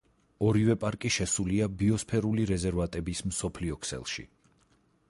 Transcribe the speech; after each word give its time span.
ორივე 0.45 0.75
პარკი 0.83 1.11
შესულია 1.17 1.67
ბიოსფერული 1.83 2.49
რეზერვატების 2.53 3.23
მსოფლიო 3.31 3.79
ქსელში. 3.87 4.29